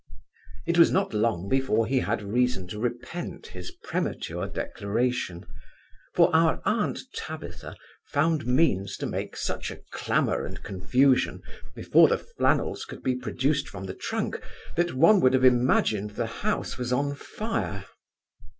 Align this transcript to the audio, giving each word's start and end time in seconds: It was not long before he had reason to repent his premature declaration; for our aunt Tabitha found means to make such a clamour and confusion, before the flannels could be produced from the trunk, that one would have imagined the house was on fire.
It 0.65 0.79
was 0.79 0.89
not 0.89 1.13
long 1.13 1.47
before 1.47 1.85
he 1.85 1.99
had 1.99 2.23
reason 2.23 2.65
to 2.69 2.79
repent 2.79 3.45
his 3.45 3.69
premature 3.69 4.47
declaration; 4.47 5.45
for 6.15 6.35
our 6.35 6.59
aunt 6.65 7.01
Tabitha 7.13 7.77
found 8.07 8.47
means 8.47 8.97
to 8.97 9.05
make 9.05 9.37
such 9.37 9.69
a 9.69 9.81
clamour 9.91 10.43
and 10.43 10.63
confusion, 10.63 11.43
before 11.75 12.07
the 12.07 12.17
flannels 12.17 12.83
could 12.83 13.03
be 13.03 13.13
produced 13.15 13.69
from 13.69 13.83
the 13.83 13.93
trunk, 13.93 14.41
that 14.75 14.95
one 14.95 15.21
would 15.21 15.35
have 15.35 15.45
imagined 15.45 16.09
the 16.15 16.25
house 16.25 16.79
was 16.79 16.91
on 16.91 17.13
fire. 17.13 17.85